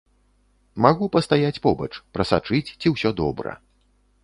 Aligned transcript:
Магу 0.85 1.09
пастаяць 1.15 1.59
побач, 1.67 1.91
прасачыць, 2.17 2.65
ці 2.81 2.87
ўсё 2.95 3.09
добра. 3.23 3.57